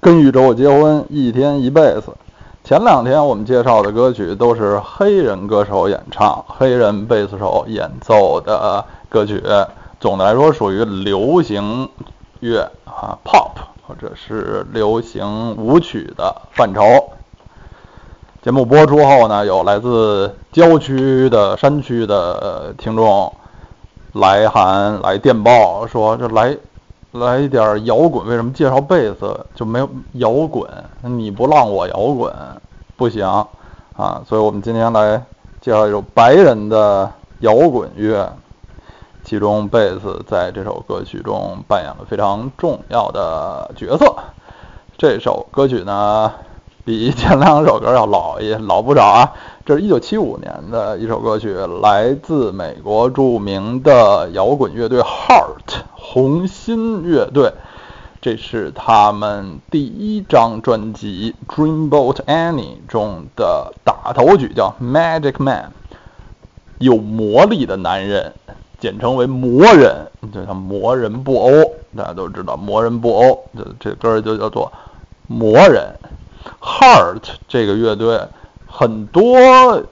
[0.00, 2.04] 跟宇宙结婚，一天一辈子。
[2.64, 9.42] 前两天我们介绍的歌曲都是黑人歌手演唱、黑人贝斯手演奏的歌曲，
[10.00, 11.86] 总的来说属于流行
[12.40, 13.50] 乐啊，pop
[13.86, 16.82] 或者是流行舞曲的范畴。
[18.40, 23.34] 节目播出后呢，有来自郊区的山区的听众
[24.12, 26.56] 来函来电报说：“这来
[27.12, 30.68] 来一点摇滚，为什么介绍贝斯就没有摇滚？
[31.02, 32.32] 你不让我摇滚
[32.96, 33.46] 不行啊！”
[34.26, 35.22] 所以我们今天来
[35.60, 37.10] 介绍一首白人的
[37.40, 38.32] 摇滚乐，
[39.24, 44.14] 其中贝斯在这首歌曲中扮演了非常重要的角色。
[44.96, 46.32] 这首歌曲呢？
[46.90, 49.32] 比前两首歌要老一老不少啊！
[49.64, 57.52] 这是一九七五年的一首歌曲，来自美国著名的摇滚乐队 Heart 红心乐队。
[58.20, 62.56] 这是他们第一张专辑《Dreamboat Annie》
[62.88, 65.70] 中的打头曲，叫《Magic Man》，
[66.78, 68.32] 有魔力的男人，
[68.80, 71.50] 简称为魔人，就像魔人布欧，
[71.96, 74.72] 大家都知道魔人布欧，这这歌就叫做
[75.28, 75.94] 魔人。
[76.60, 78.20] Heart 这个乐队，
[78.66, 79.82] 很多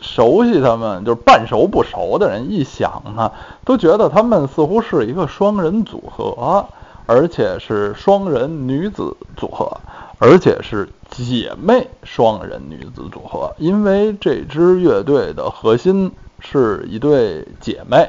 [0.00, 3.32] 熟悉他们就是半熟不熟的人，一想呢，
[3.64, 6.66] 都觉得他们似乎是一个双人组合，
[7.06, 9.78] 而且是双人女子组合，
[10.18, 13.54] 而且是姐妹双人女子组合。
[13.58, 18.08] 因为这支乐队的核心是一对姐妹，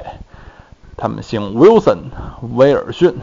[0.98, 1.98] 她们姓 Wilson，
[2.56, 3.16] 威尔逊，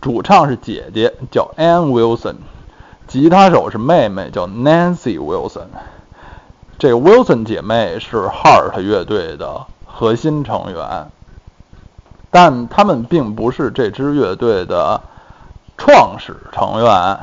[0.00, 2.36] 主唱是姐姐，叫 Ann Wilson。
[3.12, 5.66] 吉他手是妹妹，叫 Nancy Wilson。
[6.78, 11.10] 这 Wilson 姐妹是 Heart 乐队的核心成员，
[12.30, 15.02] 但他们并不是这支乐队的
[15.76, 17.20] 创始成员。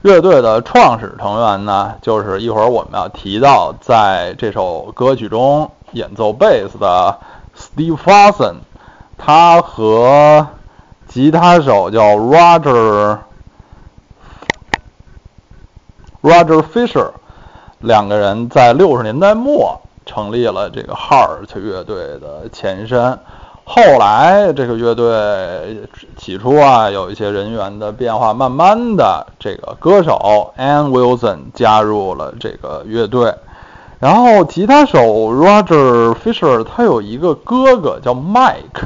[0.00, 7.18] 乐队的创始成员呢，就是一会儿我们要提到，在这首歌曲中演奏贝斯的
[7.54, 8.54] Steve Fossen，
[9.18, 10.46] 他和
[11.06, 13.18] 吉他手叫 Roger。
[16.26, 17.10] Roger Fisher
[17.78, 23.16] 两个人在六十年代末成立了这个 Heart 乐队的前身。
[23.62, 33.32] 后来这个乐队起初啊有一些人员的变化，慢慢的这个歌手 Ann Wilson 加入了这个乐队。
[34.00, 38.82] 然后吉他手 Roger Fisher 他有一个哥哥叫 Mike。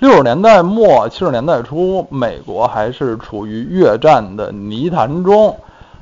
[0.00, 5.56] 六十年代末七十年代初，美国还是处于越战的泥潭中。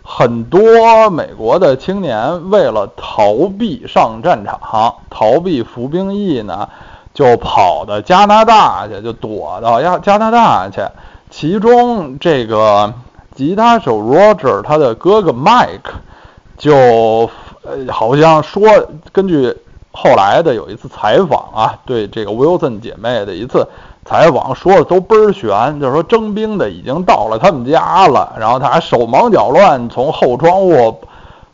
[0.04, 6.68] 很多美国的青年为了逃避上战场、逃避服兵役呢，
[7.14, 10.82] 就跑到加拿大去，就躲到加加拿大去。
[11.30, 12.92] 其中这个
[13.34, 15.92] 吉他手 Roger 他的哥哥 Mike
[16.58, 16.74] 就
[17.62, 18.62] 呃好像说，
[19.12, 19.56] 根据
[19.92, 23.66] 后来的有一次采访啊，对这个 Wilson 姐妹的一次。
[24.04, 31.00] 采访说的都倍儿悬，就是说征兵的已经到了他们家了，然后他还手忙脚乱从后窗户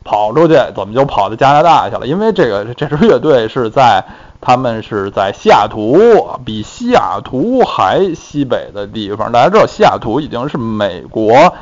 [0.02, 2.06] 跑出去，怎么就跑到加拿大去了？
[2.06, 4.02] 因为这个这支乐队是在
[4.40, 5.98] 他们是在西雅图，
[6.42, 9.30] 比西雅图还西北的地方。
[9.30, 11.52] 大家知道西雅图已经是美国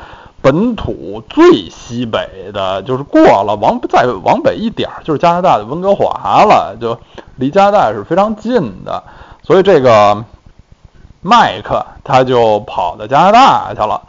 [0.41, 6.96] 本土最西北的，就是过了往再往北一点就是加拿大的温哥华了，就
[7.34, 9.02] 离加拿大是非常近的，
[9.42, 10.25] 所以这个。
[11.21, 14.03] 麦克他就跑到加拿大去了。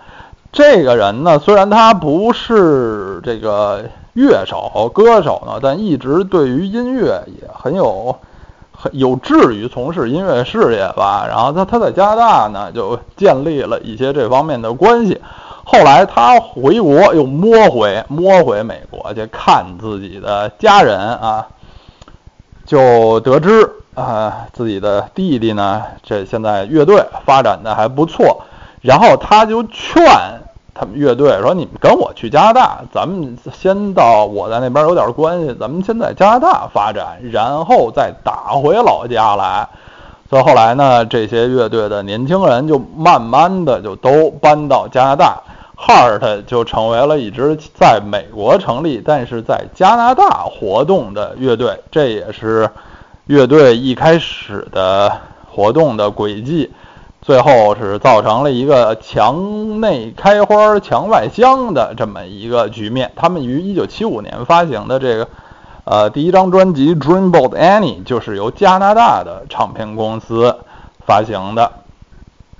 [0.52, 8.18] 这个人呢，虽然他不是这个乐手、歌手呢，但一直对于音乐也很有、
[8.72, 11.26] 很有志于从事音乐事业吧。
[11.28, 15.22] 然后他他在加拿大呢，就建立了一些这方面的关系。
[15.64, 21.46] 后来他回国又摸回摸回美国去看自己的家人啊，
[22.66, 23.70] 就得知。
[23.98, 25.82] 啊，自己的弟弟呢？
[26.04, 28.44] 这现在乐队发展的还不错，
[28.80, 30.06] 然后他就劝
[30.76, 39.68] 他们乐队说：“你们跟我去加拿大，咱们先到我在那边有点关系，咱们先在加拿大发展，然后再打回老家来。”
[40.30, 45.42] 所以后来呢，这些乐队的年轻人就慢慢的就都搬到加拿大
[45.76, 52.70] ，Heart 就成为了一支在美国成立，但是在加拿大活动的乐队，这也是。
[53.28, 55.20] 乐队一开始的
[55.52, 56.72] 活动的轨迹，
[57.22, 63.12] 最后是造成了一个墙内开花墙外香的这么一个局面。
[63.18, 65.28] 他们于1975年发行的这个，
[65.84, 70.60] 呃，第一张专辑《Dreamboat Annie》就是由加拿大的唱片公司
[71.06, 71.74] 发行的。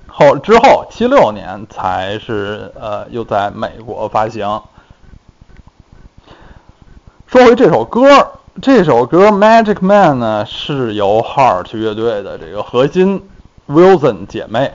[0.08, 4.62] 后之后七六年才是呃又在美国发行。
[7.28, 13.22] 说回这首歌，这首歌《Magic Man》呢是由 Heart 乐队的这个核心
[13.70, 14.72] Wilson 姐妹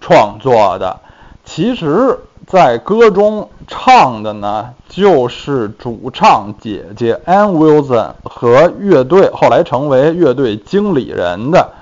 [0.00, 0.98] 创作的。
[1.44, 11.72] 其实，在歌中唱的呢，就是主唱姐姐 Ann Wilson 和乐队后来成为乐队经理人的，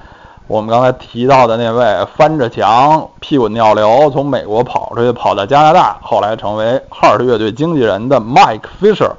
[0.49, 9.13] 我们刚才提到的那位翻着墙、屁滚尿流从美国跑出去跑到加拿大，后来成为 Heart 乐队经纪人的 Mike Fisher。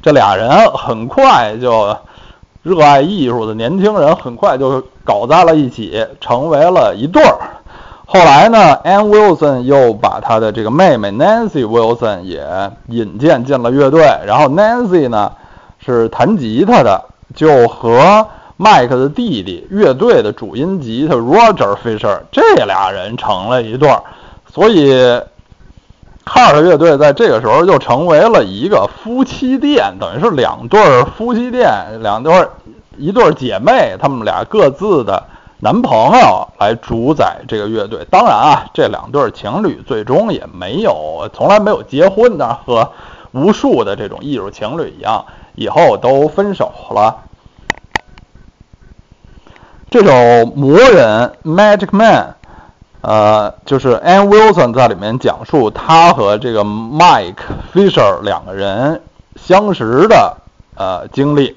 [0.00, 1.96] 这俩人很快就
[2.62, 7.36] 热爱艺术的年轻人，很快就搞在了一起，成为了一对儿。
[8.06, 14.02] 后来呢，Ann Wilson 又把他的这个妹妹 Nancy Wilson 也引荐进了乐队。
[14.24, 15.32] 然后 Nancy 呢
[15.84, 17.04] 是弹吉他的，
[17.34, 18.26] 就和
[18.58, 24.02] Mike 的弟弟乐队的主音吉他 Roger Fisher 这俩人成了一对儿。
[24.52, 25.20] 所以。
[26.28, 31.70] Heart 乐队在这个时候就成为了一个夫妻店，等于是两对夫妻店，
[32.02, 32.48] 两对
[32.96, 35.24] 一对姐妹，他们俩各自的
[35.60, 38.06] 男朋友来主宰这个乐队。
[38.10, 42.90] 当然啊，这两对情侣最终也没有，从来没有结婚的，和
[43.32, 47.24] 无数的这种艺术情侣一样，以后都分手了。
[49.90, 50.12] 这首
[50.54, 52.37] 《魔人》（Magic Man）。
[53.00, 57.36] 呃，就是 Ann Wilson 在里面讲述他和这个 Mike
[57.72, 59.00] Fisher 两个人
[59.36, 60.36] 相识的
[60.74, 61.56] 呃经历。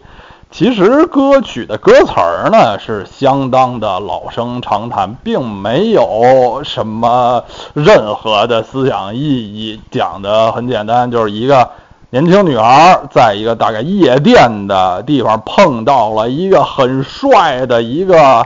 [0.51, 9.81] 其实歌曲的歌词儿呢是相当的老生常谈，并没有什么任何的思想意义。
[9.89, 11.69] 讲的很简单，就是一个
[12.11, 18.45] 年轻女孩在一个大概夜店的地方碰到了一个很帅的一个。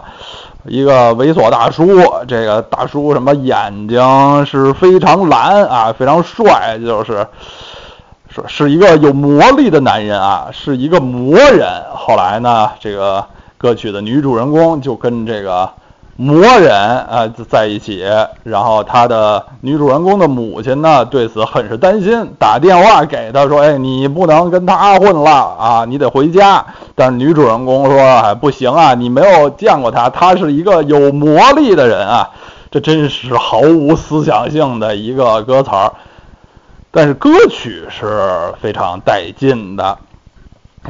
[0.67, 1.85] 一个猥琐大叔，
[2.27, 7.27] 这个大叔什么眼睛是非常蓝啊，非常帅，就是
[8.29, 11.67] 是是一个有魔力的男人啊，是一个魔人。
[11.93, 13.25] 后来呢，这个
[13.57, 15.69] 歌曲的女主人公就跟这个。
[16.17, 18.01] 魔人啊，在一起，
[18.43, 26.65] 然后他的女主人公的母亲呢，对此很是担心，打电话给他说：“哎，你不能跟他混了啊，你得回家。”
[26.95, 32.29] 但是女主人公说：“哎，不行啊，你没有见过他，他是一个有魔力的人啊。”
[32.71, 35.93] 这真是毫无思想性的一个歌词儿，
[36.91, 39.97] 但是歌曲是非常带劲的。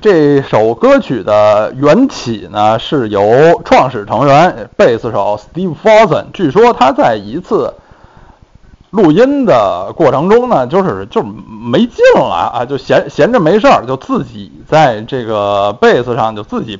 [0.01, 7.75] 这首歌曲的缘起呢，是由创始成员贝斯手 Steve Fossen，据说他在一次
[8.89, 16.77] 录音的过程中呢，就是就没劲了啊，就闲闲着没事儿，就自己在这个贝斯上就自己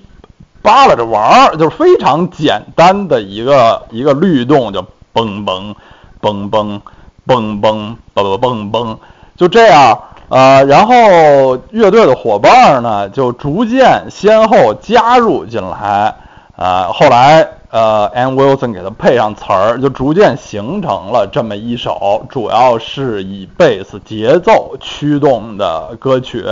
[0.62, 4.81] 扒拉着玩儿，就是非常简单的一个一个律动，就
[5.13, 5.74] 嘣嘣
[6.21, 6.81] 嘣嘣
[7.25, 8.97] 嘣嘣嘣嘣嘣，
[9.38, 9.97] 就这样。
[10.27, 16.15] 呃，然后乐队的伙伴呢，就逐渐先后加入进来，
[16.57, 26.44] 啊，后来呃，An Wilson 给他配上词儿，就逐渐形成了这么一首主要是以贝斯节奏驱动的歌曲。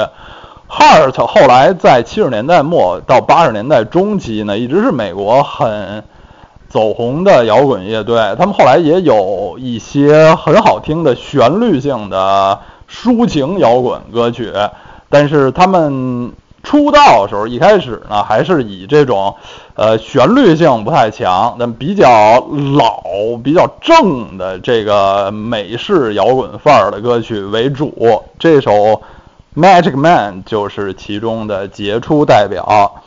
[0.78, 6.04] Hart 后来在七十年代末到八十年代中期呢，一直是美国很
[6.68, 12.60] 走红的摇滚乐队，他们后来也有一些很好听的旋律性的。
[12.90, 14.54] 抒情摇滚歌曲，
[15.10, 16.32] 但是他们
[16.62, 19.34] 出道的时候一开始呢，还是以这种，
[19.74, 22.46] 呃，旋律性不太强，但比较
[22.78, 23.02] 老、
[23.44, 28.22] 比较正的这个美式摇滚范儿的歌曲为主。
[28.38, 28.72] 这首
[29.56, 33.04] 《Magic Man》就是其中的杰出代表。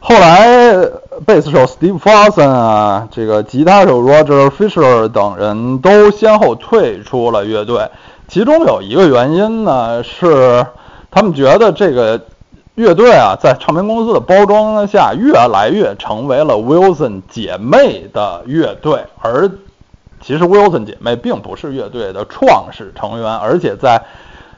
[0.00, 0.84] 后来，
[1.24, 7.88] 贝斯手 Steve Fossen 啊，这个吉他手 Roger Fisher 等人都先后退出了乐队。
[8.28, 10.66] 其中有一个原因呢，是
[11.10, 12.20] 他们觉得这个
[12.74, 19.04] 乐队啊，在唱片公司的包装下，越来越成为了 Wilson 姐妹的乐队。
[19.20, 19.50] 而
[20.20, 24.02] 其实 Wilson 姐妹并不是乐队的创始成员，而且在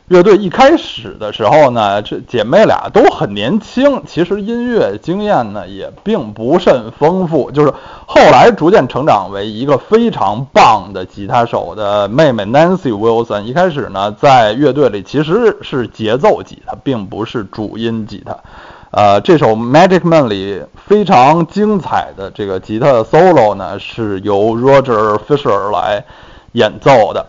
[0.08, 7.50] 乐队一开始的时候呢，这姐妹俩都很年轻，其实音乐经验呢也并不甚丰富。
[7.50, 7.74] 就是
[8.06, 18.38] 后来逐渐成长为一个非常棒的吉他手的妹妹 Nancy Wilson，一开始呢在乐队里其实是节奏吉他，并不是主音吉他。
[18.90, 26.04] 呃，这首 Magic Man 里非常精彩的这个吉他 solo 呢，是由 Roger Fisher 来
[26.52, 27.26] 演奏的。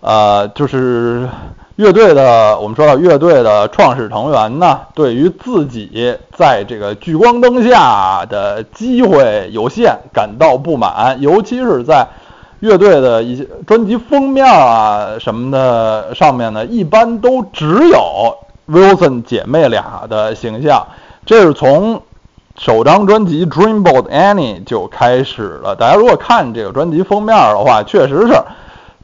[0.00, 1.28] 呃，就是。
[1.76, 12.06] 乐队的，我们说到乐队的创始成员呢，对于自己在这个聚光灯下的机会有限感到不满，尤其是在
[12.58, 18.36] 乐队的一些专辑封面啊什么的上面呢，一般都只有
[18.70, 20.86] Wilson 姐妹俩的形象。
[21.26, 22.02] 这是从
[22.56, 25.74] 首张专辑《Dreamboat Annie》就开始了。
[25.76, 28.34] 大家如果看这个专辑封面的话，确实是。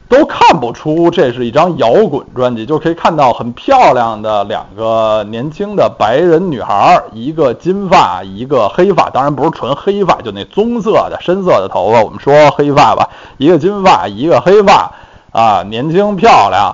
[0.09, 14.93] 都看不出这是一张摇滚专辑，就可以看到很漂亮的两个年轻的白人女孩，一个金发，一个黑发，当然不是纯黑发，就那棕色的深色的头发，我们说黑发吧，一个金发，一个黑发，
[15.33, 16.73] 啊，年轻漂亮，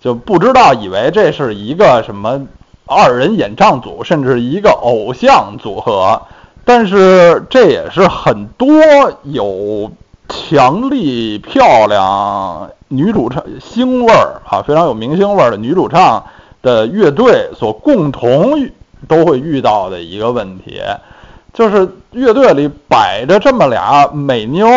[0.00, 2.40] 就不知道以为这是一个什么
[2.86, 6.22] 二人演唱组，甚至一个偶像组合，
[6.64, 8.68] 但是这也是很多
[9.24, 9.90] 有。
[10.32, 16.24] 强力漂亮女主唱星味儿啊，非常有明星味儿的女主唱
[16.62, 18.70] 的乐队所共同
[19.08, 20.80] 都会遇到的一个问题，
[21.52, 24.68] 就是乐队里摆着这么俩美妞，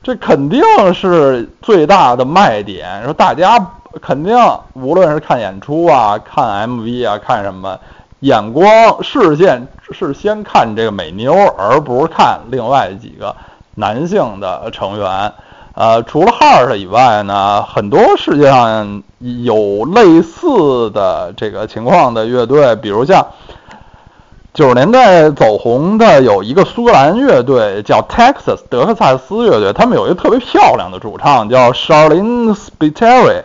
[0.00, 0.62] 这肯定
[0.94, 3.02] 是最大的卖点。
[3.02, 3.58] 说大家
[4.00, 4.36] 肯定
[4.74, 7.78] 无论是看演出啊、看 MV 啊、看什么，
[8.20, 13.34] 眼光视线是先看这个美妞，而不是看另外几个。
[13.76, 15.32] 男性的成员，
[15.74, 23.26] 呃，除了 Heart 以外呢，很多世界上有类似的这个情况的乐队，比如像
[24.52, 33.42] 九十年代走红的有一个苏格兰乐队叫 Texas 德克萨斯乐队，他们有一个特别漂亮的主唱叫 Charlene Spiteri，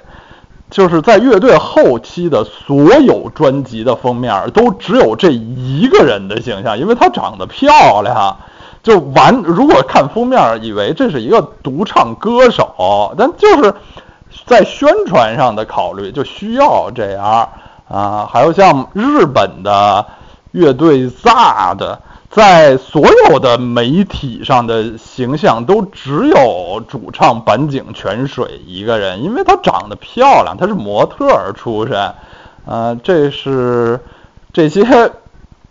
[0.69, 8.37] 就是在乐队后期的所有专辑的封面都只有这一个人的形象，因为她长得漂亮。
[8.81, 13.73] 就完，如果看封面，以为这是一个独唱歌手，但就是
[14.45, 17.49] 在宣传上的考虑，就需要这样
[17.89, 18.29] 啊。
[18.31, 20.05] 还有像日本的
[20.51, 21.97] 乐队 ZAD，
[22.29, 32.13] 在所有的媒体上的形象都只有主唱板井泉水一个人，因为她长得漂亮，她是模特出身，
[32.65, 33.99] 啊，这是
[34.53, 34.85] 这些。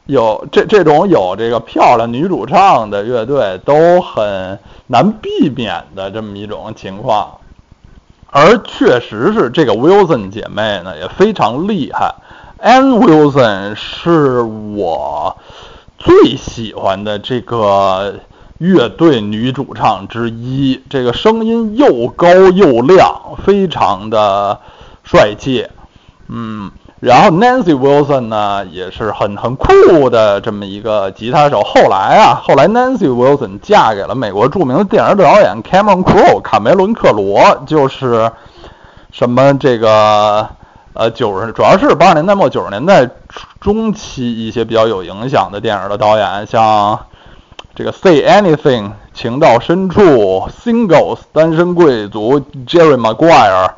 [0.07, 7.41] 有 这这种有这个漂亮女主唱的乐队都很难避免的这么一种情况，
[8.31, 12.15] 而确实是这个 Wilson 姐妹呢也非常厉害。
[12.59, 15.18] Ann Wilson 是我
[16.29, 18.17] 最喜欢的这个
[18.59, 24.61] 乐队女主唱之一，这个声音又高又亮，非常的
[25.05, 25.67] 帅气，
[26.29, 26.71] 嗯。
[27.01, 31.63] 然后 Nancy Wilson 呢，也是很很酷的这么一个吉他手。
[31.63, 38.31] 后来啊，后来 Nancy Wilson 嫁给了美国著名的电影导演 Cameron Crowe 卡梅伦克罗，就是
[39.13, 40.47] 什么这个
[40.99, 43.09] 呃九十，主要是八十年代末九十年代
[43.61, 46.99] 中期一些比较有影响的电影的导演，像
[47.77, 53.71] 这个 Say Anything 情到深处，Singles 单身贵族 Jerry Maguire。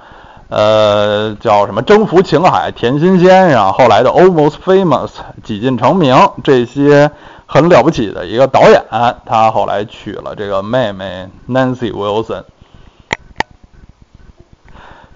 [0.48, 1.82] 呃，叫什么？
[1.82, 5.10] 征服情海，甜心先生，后来的 Almost Famous，
[5.44, 7.10] 几近成名，这些
[7.44, 8.82] 很了不起的一个导演，
[9.26, 12.44] 他后来娶了这个妹妹 Nancy Wilson。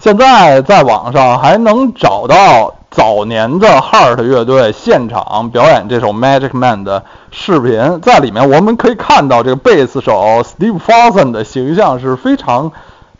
[0.04, 12.70] 现在在网上还能找到早年的 Heart 乐队现场表演这首 Magic Man 的视频，在里面我们可以看到这个贝斯手 Steve Fossen 的形象是非常。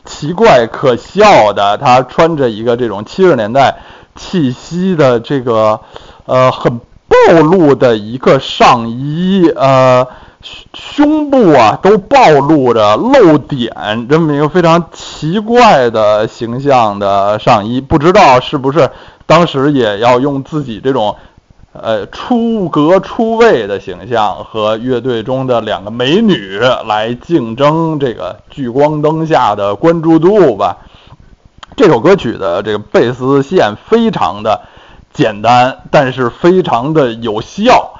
[0.05, 3.79] 奇怪可笑的，他穿着一个这种七十年代
[4.15, 5.81] 气息的这个
[6.27, 10.07] 呃很暴露的一个上衣，呃
[10.73, 18.91] 胸部啊都暴露着露点，这么一个非常奇怪的形象的上衣，不知道是不是
[19.27, 21.17] 当时也要用自己这种。
[21.77, 30.77] 呃，出格出位的形象和乐队中的两个美女来竞争这个聚光灯下的关注度吧。
[31.75, 34.61] 这首歌曲的这个贝斯线非常的
[35.13, 37.94] 简单，但是非常的有效，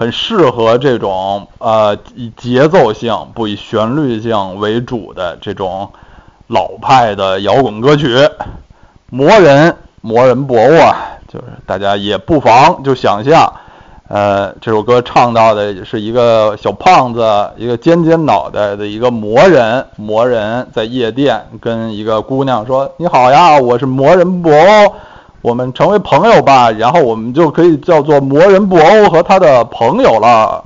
[0.00, 5.90] 很适合这种呃以节奏性不以旋律性为主的这种
[6.46, 8.16] 老派的摇滚歌曲。
[9.10, 10.96] 魔人，魔人博物啊。
[11.28, 13.52] 就是大家也不妨就想象，
[14.08, 24.94] 呃，这首歌唱到的是一个小胖子，一个尖尖脑袋的一个魔人，魔人在夜店跟一个姑娘说：“你好呀，我是魔人博沃，
[25.42, 30.64] 我们成为朋友吧。”然后我们就可以叫做魔人布欧和他的朋友了。